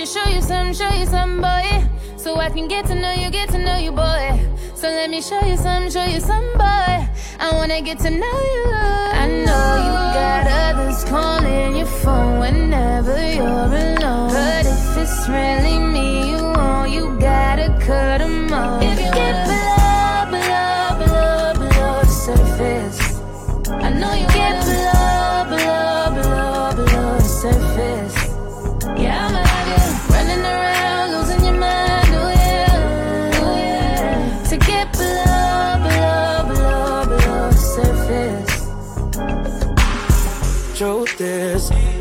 [0.00, 1.86] You show you some, show you some, boy.
[2.16, 4.48] So I can get to know you, get to know you, boy.
[4.74, 6.96] So let me show you some, show you some, boy.
[7.38, 8.64] I wanna get to know you.
[8.72, 14.30] I know you got others calling your phone whenever you're alone.
[14.30, 18.82] But if it's really me you want, you gotta cut them off.
[18.82, 19.59] If you get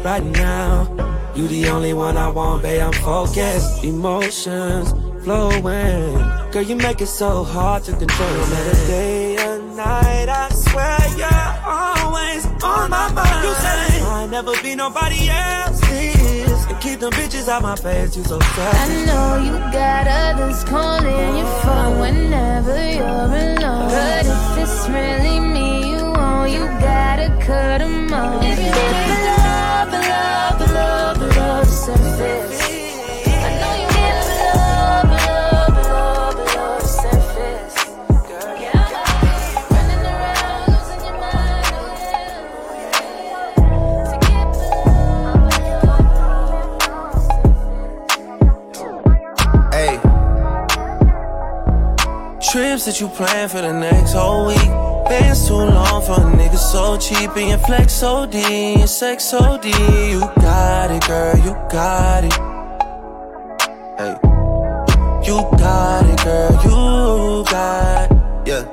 [0.04, 2.82] right now, you the only one I want, babe.
[2.82, 4.94] I'm focused, emotions
[5.24, 6.18] flowing.
[6.52, 8.30] Girl, you make it so hard to control.
[8.30, 13.44] No matter day or night, I swear you're always on my mind.
[13.46, 18.18] You say I never be nobody else's, and keep them bitches out my face.
[18.18, 18.76] You so sad.
[18.76, 23.90] I know you got others calling your phone whenever you're alone.
[23.90, 28.44] But if it's really me you want, you gotta cut them off.
[28.44, 29.39] If you
[53.00, 54.58] You plan for the next whole week.
[55.08, 57.30] Bands too long for a nigga so cheap.
[57.38, 58.42] And your flex so D,
[58.76, 59.70] and sex so D.
[59.70, 62.34] You got it, girl, you got it.
[63.98, 64.18] Hey.
[65.26, 68.18] You got it, girl, you got it.
[68.46, 68.66] Yeah.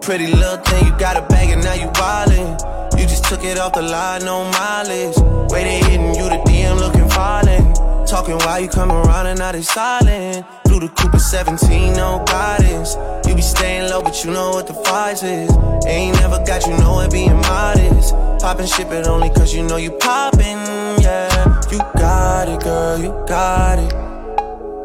[0.00, 2.98] Pretty little thing, you got a bag and now you wildin'.
[2.98, 5.18] You just took it off the line, no mileage.
[5.52, 7.89] Way they hitting you, the DM looking violent.
[8.10, 10.44] Talking while you come around and now they silent.
[10.64, 12.96] Blue the Cooper 17, no guidance.
[13.24, 15.48] You be staying low, but you know what the price is.
[15.86, 18.12] Ain't never got you know it being modest.
[18.40, 20.58] Poppin' ship it only cause you know you poppin',
[21.00, 21.62] yeah.
[21.70, 23.92] You got it, girl, you got it.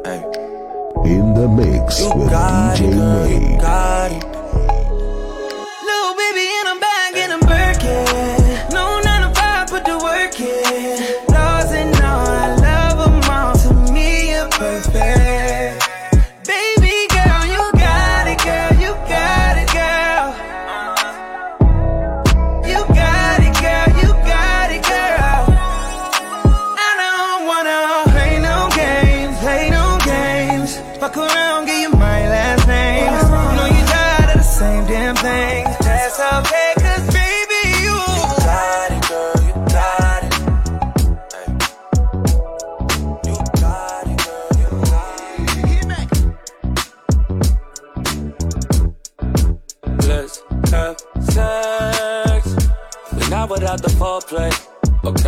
[0.06, 0.22] Hey.
[1.10, 4.35] In the mix You with got DJ it, girl,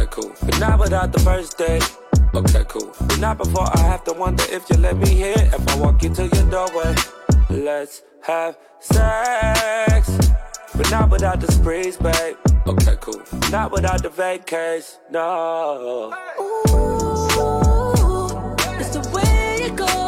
[0.09, 0.33] cool.
[0.44, 1.83] But not without the first date.
[2.33, 2.91] Okay, cool.
[3.01, 5.38] But not before I have to wonder if you let me hit.
[5.38, 6.95] If I walk into your doorway,
[7.49, 10.17] let's have sex.
[10.75, 12.38] But not without the sprees, babe.
[12.67, 13.21] Okay, cool.
[13.51, 16.13] Not without the vacays, no.
[16.39, 16.91] Ooh,
[18.79, 20.06] it's the way it goes.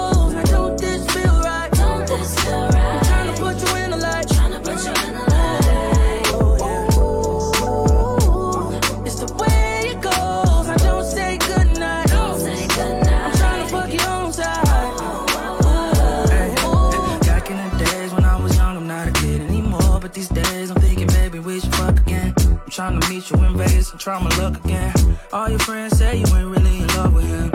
[21.01, 22.33] I'm baby, we should fuck again.
[22.37, 24.93] I'm trying to meet you in Vegas and try my luck again.
[25.31, 27.51] All your friends say you ain't really in love with him.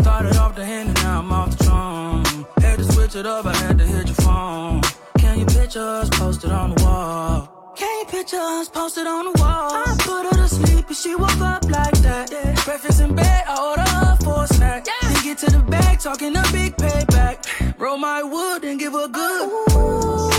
[0.00, 2.46] Started off the hand and now I'm off the drum.
[2.60, 4.80] Had to switch it up, I had to hit your phone.
[5.18, 7.74] Can you picture us posted on the wall?
[7.76, 9.70] Can you picture us posted on the wall?
[9.74, 12.30] I put her to sleep and she woke up like that.
[12.64, 14.86] Breakfast in bed, I order her for a snack.
[15.02, 17.78] Then get to the bag, talking a big payback.
[17.78, 19.48] Roll my wood and give her good.
[19.48, 20.37] Ooh,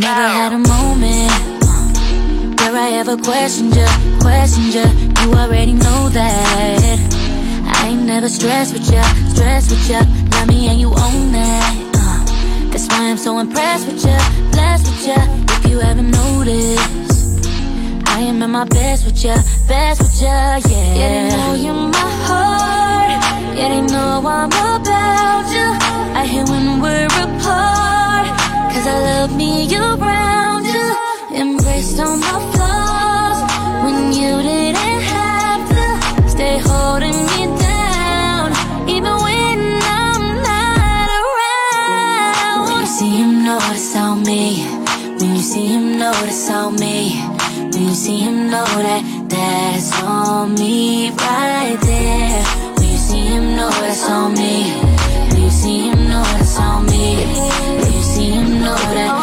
[0.00, 1.32] Never had a moment
[1.64, 3.86] uh, where I ever questioned you,
[4.20, 4.84] questioned you.
[5.22, 6.98] You already know that.
[7.66, 9.02] I ain't never stressed with you,
[9.34, 10.00] stressed with you.
[10.32, 11.74] Love me and you own that.
[11.94, 14.18] Uh, that's why I'm so impressed with you,
[14.52, 15.22] blessed with you.
[15.56, 17.48] If you haven't noticed,
[18.08, 20.58] I am at my best with you, best with you, yeah.
[20.96, 22.79] Yeah, they know you're my heart.
[23.60, 25.68] Yeah, they know I'm about you.
[26.20, 28.26] I hate when we're apart.
[28.72, 30.86] Cause I love me around you.
[31.36, 33.38] Embrace all my flaws.
[33.84, 38.48] When you didn't have to stay holding me down.
[38.88, 39.58] Even when
[40.00, 42.60] I'm not around.
[42.64, 44.64] When you see him, notice on me.
[45.18, 47.20] When you see him, notice on me.
[47.72, 52.69] When you see him, know that that's on me right there.
[53.10, 54.70] See him, know that's on me.
[55.30, 57.16] When you see him, know that's on me.
[57.80, 59.19] When you see him, know that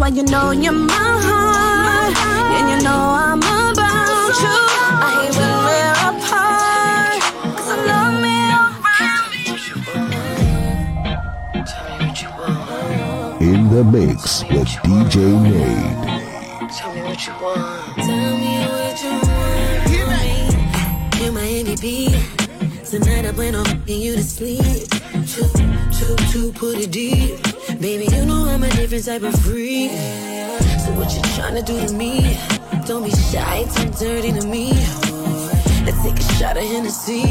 [0.00, 0.94] why you know you're my
[1.28, 2.16] heart,
[2.56, 4.56] and you know I'm about you.
[5.04, 7.20] I hate when we're apart,
[7.54, 9.28] 'cause I love me around.
[13.42, 16.00] In the mix with DJ Nade.
[16.78, 17.98] Tell me what you want.
[21.20, 21.86] You're my MVP.
[22.90, 24.88] Tonight I plan on fucking you to sleep.
[25.30, 25.46] Choo,
[25.92, 27.49] choo, choo, put it deep.
[27.80, 29.90] Baby, you know I'm a different type of freak.
[29.90, 32.36] So what you tryna do to me?
[32.86, 34.72] Don't be shy, too dirty to me.
[35.86, 37.22] Let's take a shot of Hennessy.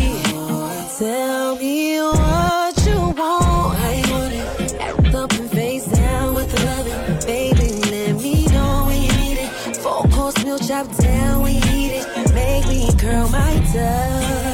[0.97, 3.95] Tell me what you want.
[3.95, 4.73] You want it?
[4.81, 7.27] Act up and face down with the loving.
[7.27, 9.77] Baby, let me know when you need it.
[9.77, 12.33] Four course meal chop down you eat it.
[12.33, 14.48] Make me curl my toes.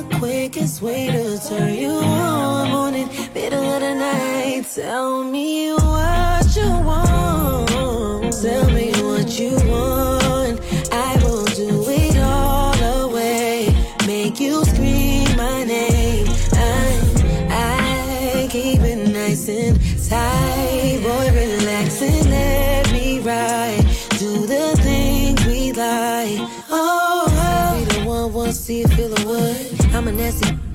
[0.00, 2.70] The quickest way to turn you on?
[2.70, 4.64] Morning, middle of the night.
[4.74, 8.32] Tell me what you want.
[8.40, 10.58] Tell me what you want.
[10.90, 13.74] I will do it all away.
[14.06, 16.28] Make you scream my name.
[16.54, 18.89] I, I keep it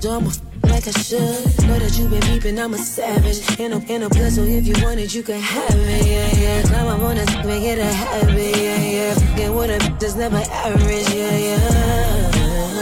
[0.06, 0.30] dumb,
[0.62, 1.44] like I should.
[1.66, 3.40] Know that you been peeping, I'm a savage.
[3.58, 6.62] In a, in a so if you want it, you can have it, yeah, yeah.
[6.70, 9.14] Now I wanna make it a habit, yeah, yeah.
[9.14, 12.76] Fucking with a that's never average, yeah, yeah.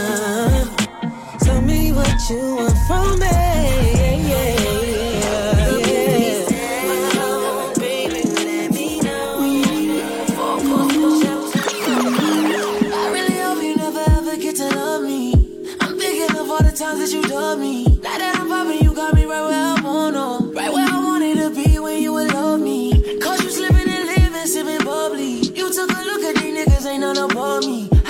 [1.39, 4.04] Tell me what you want from me,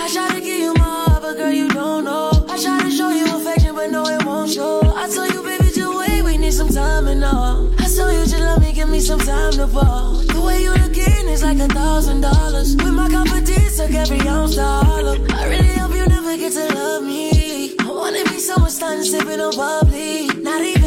[0.06, 2.30] I try to give you my heart, but girl, you don't know.
[2.48, 4.82] I try to show you affection, but no, it won't show.
[4.96, 7.74] I tell you, baby, to wait, we need some time and all.
[7.80, 10.18] I tell you, just love me, give me some time to fall.
[10.18, 12.76] The way you look in is like a thousand dollars.
[12.76, 15.32] With my confidence, took every ounce to all of.
[15.32, 17.76] I really hope you never get to love me.
[17.80, 20.85] I wanna be someone starting sipping on bubbly, not even.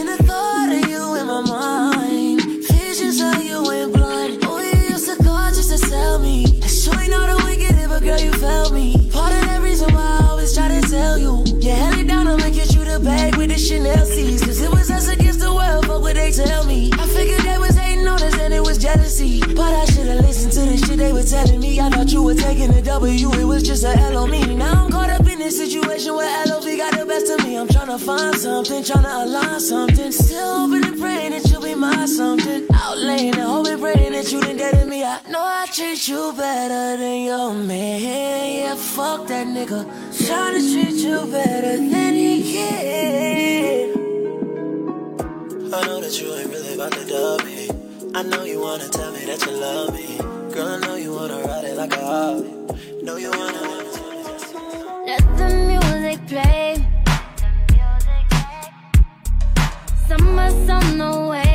[11.19, 11.45] You.
[11.61, 14.45] You held it down, I'ma get you the bag with the Chanel C's.
[14.45, 16.91] Cause it was us against the world, fuck what they tell me.
[16.95, 19.41] I figured they was hating on us and it was jealousy.
[19.41, 21.81] But I should've listened to the shit they were telling me.
[21.81, 24.55] I thought you were taking a W, it was just a L on me.
[24.55, 27.57] Now I'm caught up in this situation where LOV got the best of me.
[27.57, 30.13] I'm tryna find something, tryna align something.
[30.13, 31.75] Still hoping and praying that you'll be
[35.19, 38.01] I know I treat you better than your man.
[38.01, 39.85] Yeah, fuck that nigga.
[40.13, 43.91] Tryna treat you better than he can.
[45.75, 47.69] I know that you ain't really about to dub me.
[48.15, 50.19] I know you wanna tell me that you love me.
[50.55, 52.53] Girl, I know you wanna ride it like a hobby.
[53.03, 53.85] Know you wanna.
[55.05, 56.87] Let the music play.
[60.07, 61.48] Summer's on the way.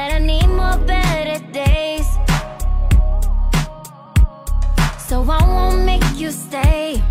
[0.00, 2.08] That I need more better days.
[5.08, 7.02] So I won't make you stay.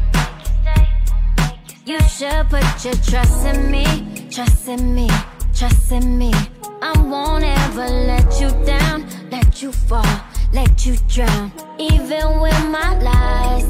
[1.85, 3.85] You should put your trust in me,
[4.31, 5.07] trust in me,
[5.53, 6.33] trust in me.
[6.81, 8.97] I won't ever let you down,
[9.29, 10.15] let you fall,
[10.51, 11.51] let you drown.
[11.77, 13.69] Even with my lies,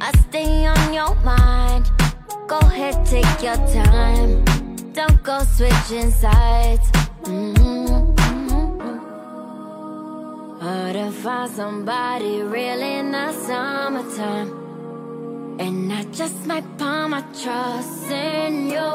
[0.00, 1.84] I stay on your mind.
[2.48, 4.44] Go ahead, take your time.
[4.92, 6.86] Don't go switching sides.
[7.26, 7.55] Mm-hmm.
[11.26, 14.48] Find somebody real in the summertime.
[15.58, 18.90] And I just might put my trust in you.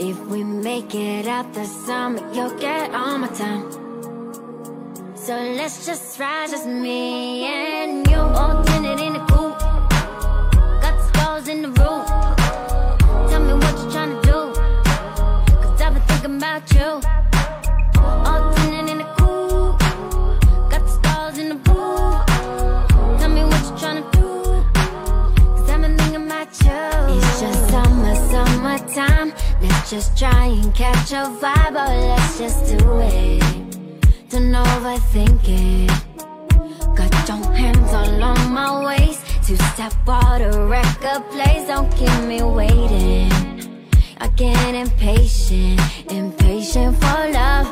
[0.00, 3.66] If we make it out the summer, you'll get all my time.
[5.14, 8.16] So let's just ride, just me and you.
[8.16, 8.71] Oh,
[29.92, 33.42] just try and catch a vibe, or let's just do it.
[34.30, 35.90] Don't overthink it.
[36.96, 39.20] Got your hands all on my waist.
[39.46, 41.66] Two step water record plays.
[41.68, 43.30] Don't keep me waiting.
[44.18, 45.78] I get impatient,
[46.10, 47.66] impatient for love.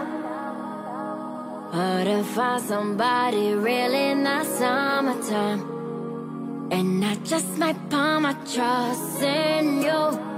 [1.72, 5.60] Hard to find somebody real in the summertime.
[6.70, 10.29] And I just might put my trust in you.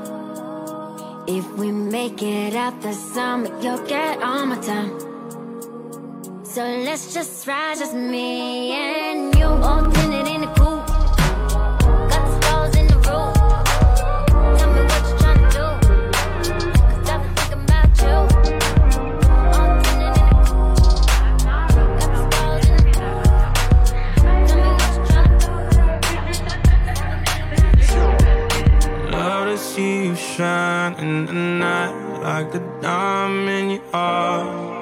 [1.28, 4.98] If we make it out the summer, you'll get all my time.
[6.44, 10.01] So let's just ride, just me and you.
[30.82, 34.81] Shine in the night like a diamond you are.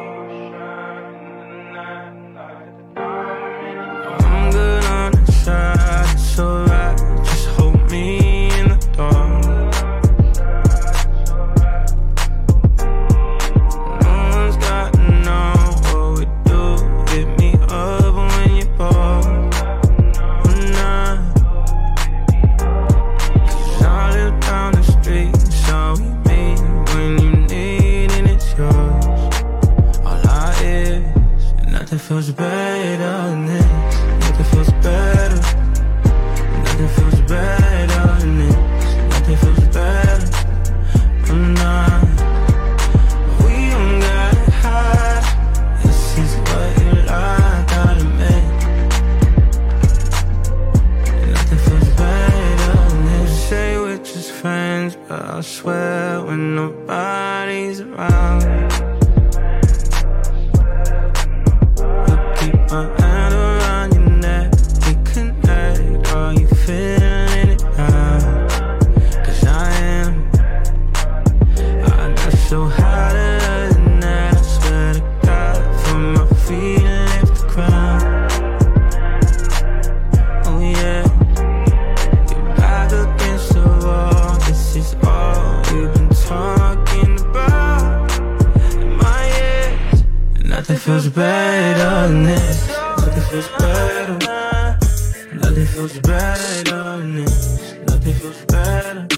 [97.00, 97.74] This.
[97.86, 99.08] Nothing feels better.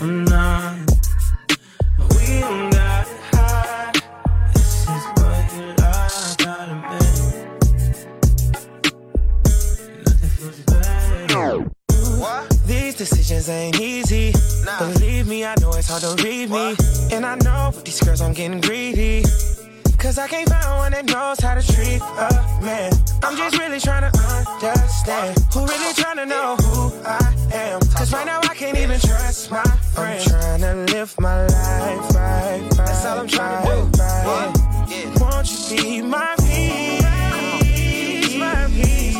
[0.00, 0.78] I'm not.
[2.10, 3.06] We don't got.
[4.54, 5.74] This is what you
[6.44, 7.20] gotta make.
[10.06, 11.66] Nothing feels better.
[12.66, 14.32] These decisions ain't easy.
[14.78, 16.76] Believe me, I know it's hard to read me.
[17.12, 19.24] And I know with these girls I'm getting greedy.
[20.04, 22.28] Cause I can't find one that knows how to treat a
[22.60, 22.92] man.
[23.22, 27.80] I'm just really trying to understand who really trying to know who I am.
[27.96, 30.30] Cause right now I can't even trust my friends.
[30.30, 32.70] I'm trying to live my life right, right.
[32.76, 34.02] That's all I'm trying to do.
[34.02, 34.52] Right.
[35.22, 37.02] Won't you be my peace,
[38.36, 39.16] my peace?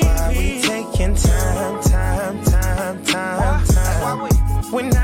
[0.00, 4.72] Why we taking time, time, time, time, time?
[4.72, 4.99] When I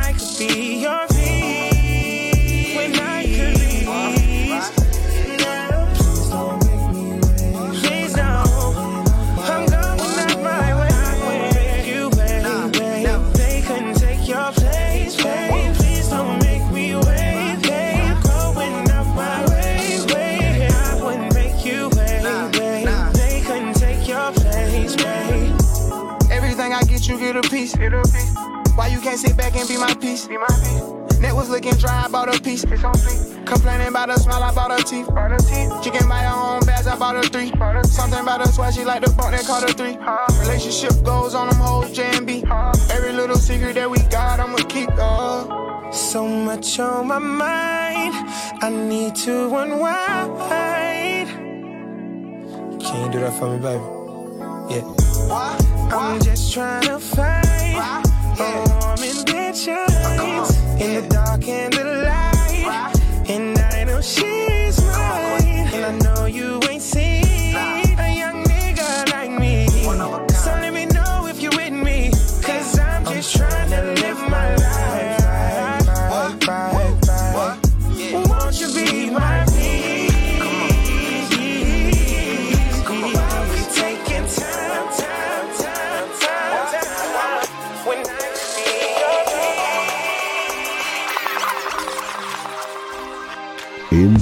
[32.16, 32.64] bought a piece.
[32.64, 33.46] It's on fleek.
[33.46, 35.08] Complaining about her smile, I bought her teeth.
[35.08, 35.70] Bought her teeth.
[35.84, 37.52] She can buy her own bags, I bought her three.
[37.84, 39.98] Something about her swag, she like the bump, that called her three.
[40.40, 42.42] Relationship goes on them hoes, J and B.
[42.90, 44.88] Every little secret that we got, I'ma keep.
[44.96, 45.92] Uh.
[45.92, 48.14] So much on my mind,
[48.64, 51.28] I need to unwind.
[52.80, 53.84] Can you do that for me, baby?
[54.72, 54.84] Yeah.
[55.94, 58.06] I'm just trying to find
[58.40, 58.96] a warm
[59.56, 60.50] shines
[60.80, 61.85] in the dark and the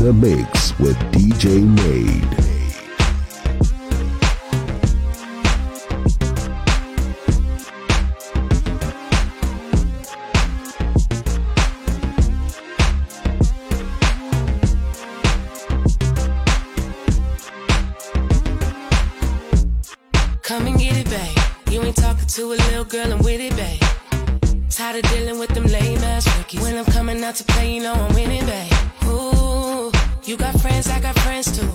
[0.05, 2.21] the mix with DJ Nade.
[20.43, 21.39] Come and get it, babe.
[21.71, 23.81] You ain't talking to a little girl, I'm with it, babe.
[24.69, 26.61] Tired of dealing with them lame ass rookies.
[26.61, 28.74] When I'm coming out to play, you know I'm winning, babe.
[30.35, 31.71] You got friends, I got friends too.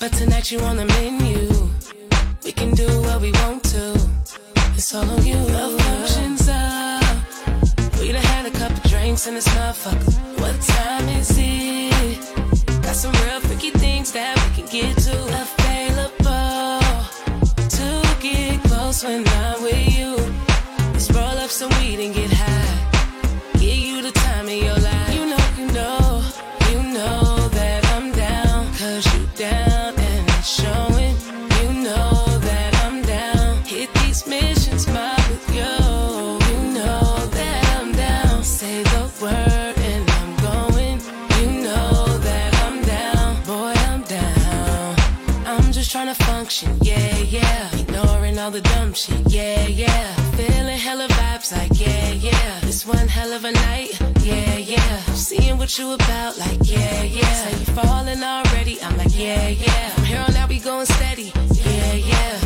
[0.00, 1.48] But tonight you on the menu.
[2.44, 3.96] We can do what we want to.
[4.74, 5.36] It's all on you.
[5.36, 8.00] The function's up.
[8.00, 10.40] We done had a couple drinks in this motherfucker.
[10.40, 12.82] What time is it?
[12.82, 15.16] Got some real freaky things that we can get to.
[15.44, 16.80] Available
[17.76, 20.16] to get close when I'm with you.
[20.92, 22.21] Let's roll up some weed and get
[46.52, 47.80] function, yeah, yeah.
[47.80, 50.14] Ignoring all the dumb shit, yeah, yeah.
[50.36, 52.60] Feeling hella vibes like, yeah, yeah.
[52.60, 55.00] This one hell of a night, yeah, yeah.
[55.14, 57.34] Seeing what you about, like, yeah, yeah.
[57.44, 59.88] Say you falling already, I'm like, yeah, yeah.
[59.90, 62.38] From here on out, we going steady, yeah, yeah.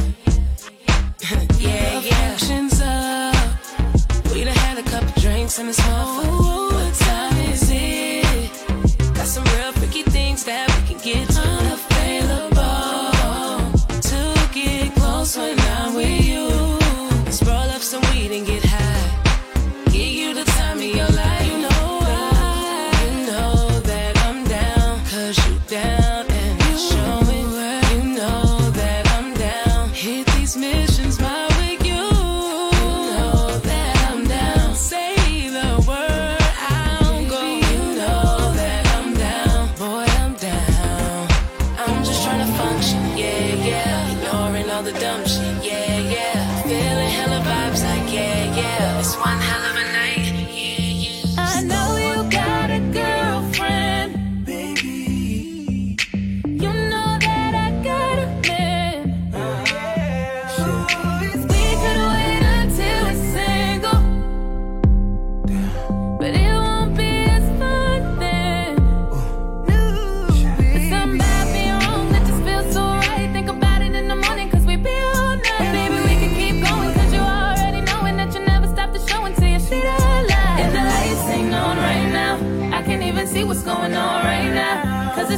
[1.59, 2.37] yeah, yeah.
[2.37, 3.35] Functions up.
[4.33, 6.73] We done had a couple drinks in this motherfucker.
[6.73, 7.46] What time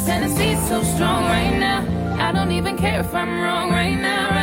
[0.09, 1.85] Tennessee's so strong right now.
[2.19, 4.38] I don't even care if I'm wrong right now.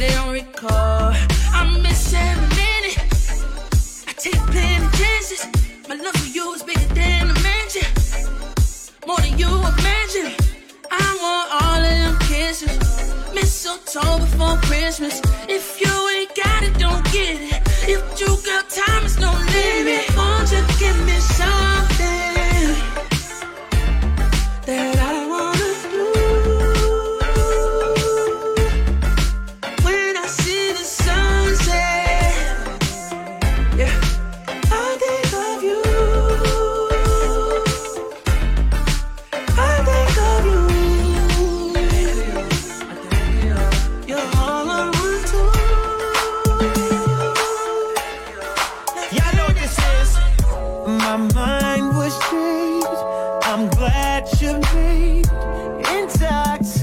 [0.00, 1.12] put don't recall.
[1.52, 2.98] I miss every minute.
[4.08, 5.46] I take plenty chances.
[5.88, 7.88] My love for you is bigger than a mansion,
[9.06, 10.32] more than you imagine.
[10.90, 12.78] I want all of them kisses,
[13.34, 15.20] mistletoe before Christmas.
[15.48, 17.60] If you ain't got it, don't get it.
[17.88, 20.16] If you got time, it's no limit.
[20.16, 21.19] Won't you give me?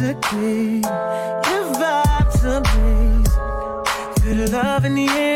[0.07, 0.79] the key.
[1.49, 3.25] Your vibes amazing.
[4.23, 5.26] Good love in the air.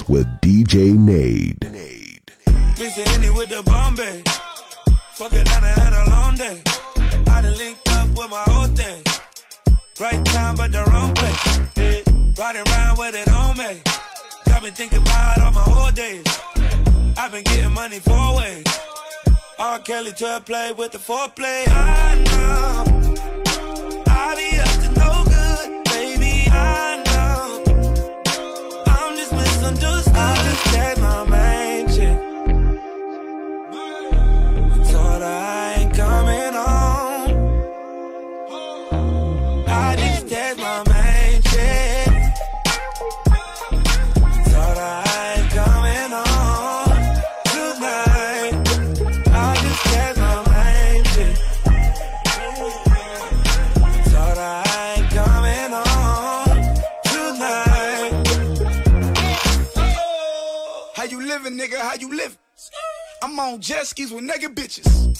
[0.00, 1.58] with DJ Nade.
[3.34, 4.22] With the Bombay.
[5.18, 6.62] Had a long day.
[7.28, 9.02] I done linked up with my whole thing.
[10.00, 11.60] Right time, but the wrong place.
[11.76, 12.42] Yeah.
[12.42, 13.82] Riding around with it on me.
[14.46, 16.24] I've been thinking about all my whole days.
[17.18, 18.64] I've been getting money four ways.
[19.58, 19.78] R.
[19.80, 21.64] Kelly to play with the foreplay.
[21.68, 23.01] I know.
[63.32, 65.18] I'm on jet skis with nigga bitches.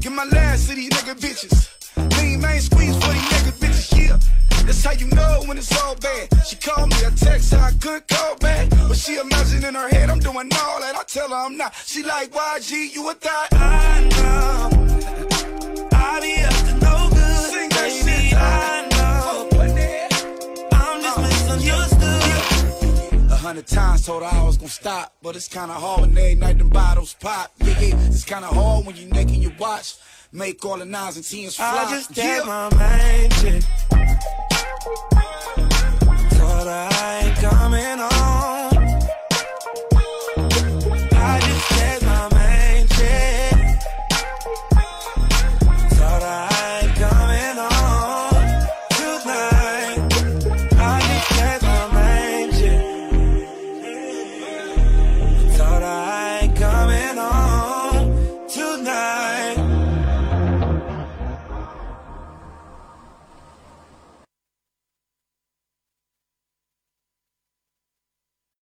[0.00, 1.68] Get my last to these nigga bitches.
[2.16, 4.16] Lean main squeeze for these nigga bitches, yeah.
[4.64, 6.28] That's how you know when it's all bad.
[6.46, 8.70] She called me, I text her, I could call back.
[8.70, 10.94] But she imagine in her head I'm doing all that.
[10.94, 11.74] I tell her I'm not.
[11.84, 13.48] She like, YG, you a thought?
[13.50, 14.70] I know
[15.94, 17.50] I'll be up to no good.
[17.50, 19.48] Sing that baby, shit, I know
[20.70, 23.32] I'm just misunderstood.
[23.32, 26.34] A hundred times told her I was gonna stop, but it's kinda hard when every
[26.34, 27.52] night them bottles pop.
[27.58, 29.96] Yeah, yeah, it's kinda hard when you're naked your watch.
[30.32, 31.84] Make all the nines and tens fly.
[31.86, 32.42] I just yeah.
[32.46, 33.62] my main chick.
[36.38, 38.17] Told her I ain't coming home